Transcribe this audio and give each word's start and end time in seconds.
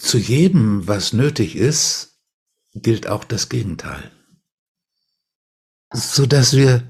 zu 0.00 0.18
jedem, 0.18 0.88
was 0.88 1.12
nötig 1.12 1.56
ist, 1.56 2.18
gilt 2.74 3.06
auch 3.06 3.24
das 3.24 3.48
Gegenteil. 3.48 4.10
So 5.92 6.26
dass 6.26 6.56
wir 6.56 6.82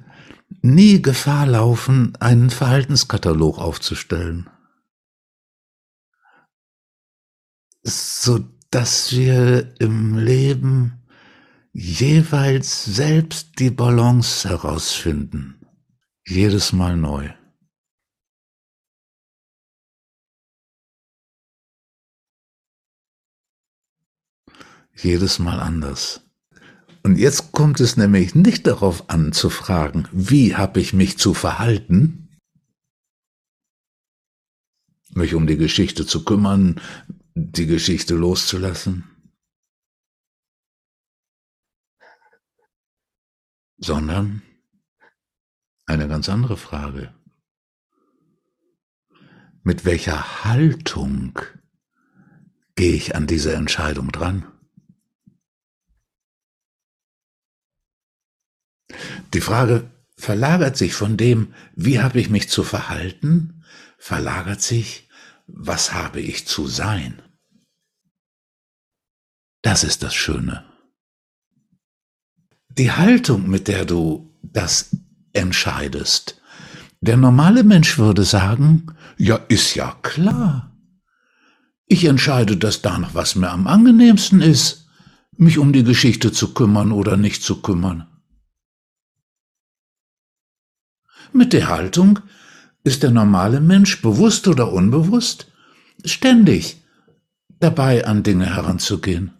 nie 0.62 1.02
Gefahr 1.02 1.46
laufen, 1.46 2.16
einen 2.20 2.50
Verhaltenskatalog 2.50 3.58
aufzustellen. 3.58 4.48
So 7.82 8.40
dass 8.70 9.12
wir 9.12 9.74
im 9.80 10.16
Leben 10.16 11.02
jeweils 11.72 12.84
selbst 12.84 13.58
die 13.58 13.70
Balance 13.70 14.48
herausfinden. 14.48 15.66
Jedes 16.26 16.72
Mal 16.72 16.96
neu. 16.96 17.30
Jedes 25.02 25.38
Mal 25.38 25.60
anders. 25.60 26.20
Und 27.02 27.16
jetzt 27.16 27.52
kommt 27.52 27.80
es 27.80 27.96
nämlich 27.96 28.34
nicht 28.34 28.66
darauf 28.66 29.08
an 29.08 29.32
zu 29.32 29.48
fragen, 29.48 30.06
wie 30.12 30.56
habe 30.56 30.80
ich 30.80 30.92
mich 30.92 31.16
zu 31.16 31.32
verhalten, 31.32 32.38
mich 35.14 35.34
um 35.34 35.46
die 35.46 35.56
Geschichte 35.56 36.06
zu 36.06 36.24
kümmern, 36.24 36.80
die 37.34 37.66
Geschichte 37.66 38.14
loszulassen, 38.14 39.04
sondern 43.78 44.42
eine 45.86 46.06
ganz 46.06 46.28
andere 46.28 46.58
Frage. 46.58 47.14
Mit 49.62 49.84
welcher 49.84 50.44
Haltung 50.44 51.38
gehe 52.74 52.92
ich 52.92 53.14
an 53.16 53.26
diese 53.26 53.54
Entscheidung 53.54 54.12
dran? 54.12 54.59
Die 59.32 59.40
Frage 59.40 59.90
verlagert 60.16 60.76
sich 60.76 60.94
von 60.94 61.16
dem, 61.16 61.54
wie 61.74 62.00
habe 62.00 62.20
ich 62.20 62.30
mich 62.30 62.48
zu 62.48 62.62
verhalten, 62.62 63.64
verlagert 63.98 64.60
sich, 64.60 65.08
was 65.46 65.92
habe 65.92 66.20
ich 66.20 66.46
zu 66.46 66.66
sein? 66.66 67.22
Das 69.62 69.84
ist 69.84 70.02
das 70.02 70.14
Schöne. 70.14 70.64
Die 72.70 72.92
Haltung, 72.92 73.48
mit 73.48 73.68
der 73.68 73.84
du 73.84 74.34
das 74.42 74.96
entscheidest. 75.32 76.40
Der 77.00 77.16
normale 77.16 77.64
Mensch 77.64 77.98
würde 77.98 78.24
sagen, 78.24 78.94
ja, 79.16 79.36
ist 79.48 79.74
ja 79.74 79.96
klar. 80.02 80.76
Ich 81.86 82.04
entscheide 82.04 82.56
das 82.56 82.82
danach, 82.82 83.14
was 83.14 83.34
mir 83.34 83.50
am 83.50 83.66
angenehmsten 83.66 84.40
ist, 84.40 84.86
mich 85.36 85.58
um 85.58 85.72
die 85.72 85.84
Geschichte 85.84 86.30
zu 86.30 86.54
kümmern 86.54 86.92
oder 86.92 87.16
nicht 87.16 87.42
zu 87.42 87.60
kümmern. 87.62 88.06
Mit 91.32 91.52
der 91.52 91.68
Haltung 91.68 92.20
ist 92.82 93.02
der 93.02 93.10
normale 93.10 93.60
Mensch 93.60 94.02
bewusst 94.02 94.48
oder 94.48 94.72
unbewusst 94.72 95.50
ständig 96.04 96.82
dabei 97.60 98.06
an 98.06 98.22
Dinge 98.22 98.54
heranzugehen. 98.54 99.32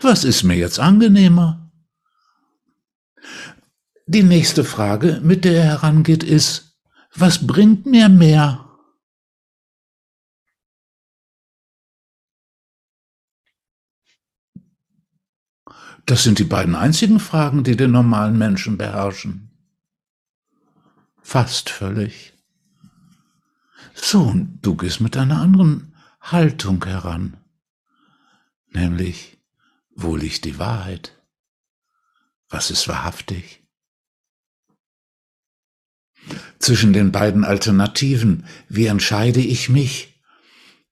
Was 0.00 0.24
ist 0.24 0.44
mir 0.44 0.56
jetzt 0.56 0.78
angenehmer? 0.78 1.72
Die 4.06 4.22
nächste 4.22 4.64
Frage, 4.64 5.20
mit 5.22 5.44
der 5.44 5.54
er 5.54 5.64
herangeht, 5.64 6.22
ist, 6.22 6.78
was 7.14 7.46
bringt 7.46 7.86
mir 7.86 8.08
mehr? 8.08 8.60
Das 16.06 16.22
sind 16.22 16.38
die 16.38 16.44
beiden 16.44 16.74
einzigen 16.74 17.18
Fragen, 17.18 17.64
die 17.64 17.76
den 17.76 17.92
normalen 17.92 18.36
Menschen 18.36 18.76
beherrschen. 18.76 19.53
Fast 21.26 21.70
völlig. 21.70 22.34
So, 23.94 24.24
und 24.24 24.58
du 24.60 24.76
gehst 24.76 25.00
mit 25.00 25.16
einer 25.16 25.40
anderen 25.40 25.96
Haltung 26.20 26.84
heran, 26.84 27.38
nämlich, 28.68 29.38
wo 29.96 30.16
liegt 30.16 30.44
die 30.44 30.58
Wahrheit? 30.58 31.18
Was 32.50 32.70
ist 32.70 32.88
wahrhaftig? 32.88 33.62
Zwischen 36.58 36.92
den 36.92 37.10
beiden 37.10 37.44
Alternativen, 37.44 38.46
wie 38.68 38.86
entscheide 38.86 39.40
ich 39.40 39.70
mich, 39.70 40.20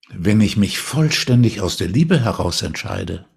wenn 0.08 0.40
ich 0.40 0.56
mich 0.56 0.78
vollständig 0.78 1.60
aus 1.60 1.76
der 1.76 1.88
Liebe 1.88 2.18
heraus 2.18 2.62
entscheide? 2.62 3.28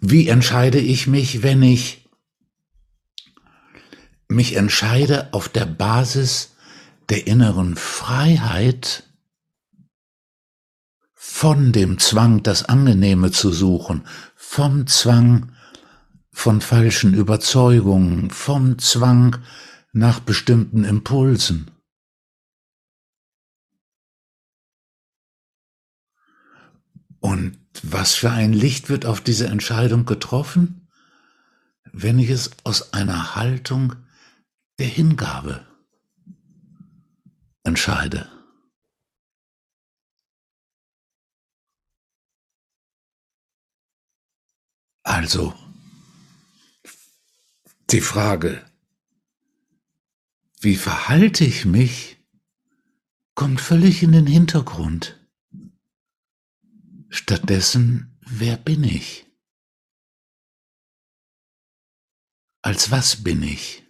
Wie 0.00 0.28
entscheide 0.28 0.78
ich 0.78 1.06
mich, 1.06 1.42
wenn 1.42 1.62
ich 1.62 2.08
mich 4.28 4.56
entscheide 4.56 5.32
auf 5.32 5.48
der 5.48 5.66
Basis 5.66 6.54
der 7.08 7.26
inneren 7.26 7.76
Freiheit 7.76 9.04
von 11.14 11.72
dem 11.72 11.98
Zwang, 11.98 12.42
das 12.42 12.64
Angenehme 12.64 13.30
zu 13.30 13.52
suchen, 13.52 14.04
vom 14.36 14.86
Zwang 14.86 15.52
von 16.30 16.60
falschen 16.60 17.14
Überzeugungen, 17.14 18.30
vom 18.30 18.78
Zwang 18.78 19.38
nach 19.92 20.20
bestimmten 20.20 20.84
Impulsen. 20.84 21.70
Was 27.92 28.14
für 28.14 28.30
ein 28.30 28.52
Licht 28.52 28.88
wird 28.88 29.06
auf 29.06 29.20
diese 29.20 29.46
Entscheidung 29.46 30.04
getroffen, 30.04 30.88
wenn 31.92 32.18
ich 32.18 32.30
es 32.30 32.50
aus 32.64 32.92
einer 32.92 33.34
Haltung 33.34 33.96
der 34.78 34.86
Hingabe 34.86 35.66
entscheide. 37.64 38.30
Also, 45.02 45.54
die 47.90 48.02
Frage, 48.02 48.62
wie 50.60 50.76
verhalte 50.76 51.44
ich 51.44 51.64
mich, 51.64 52.18
kommt 53.34 53.60
völlig 53.60 54.02
in 54.02 54.12
den 54.12 54.26
Hintergrund. 54.26 55.17
Stattdessen, 57.10 58.18
wer 58.20 58.58
bin 58.58 58.84
ich? 58.84 59.26
Als 62.60 62.90
was 62.90 63.24
bin 63.24 63.42
ich? 63.42 63.84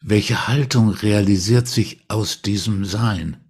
Welche 0.00 0.48
Haltung 0.48 0.90
realisiert 0.90 1.66
sich 1.66 2.04
aus 2.10 2.42
diesem 2.42 2.84
Sein? 2.84 3.42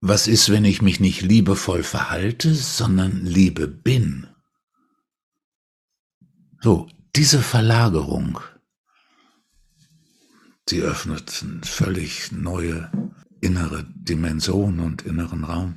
Was 0.00 0.26
ist, 0.26 0.50
wenn 0.50 0.66
ich 0.66 0.82
mich 0.82 1.00
nicht 1.00 1.22
liebevoll 1.22 1.82
verhalte, 1.82 2.54
sondern 2.54 3.24
Liebe 3.24 3.68
bin? 3.68 4.28
So, 6.60 6.88
diese 7.16 7.40
Verlagerung, 7.40 8.38
die 10.68 10.82
öffnet 10.82 11.30
völlig 11.64 12.32
neue 12.32 12.90
innere 13.42 13.84
Dimension 13.94 14.80
und 14.80 15.02
inneren 15.02 15.44
Raum. 15.44 15.74